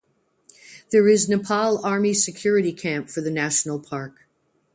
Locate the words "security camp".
2.15-3.07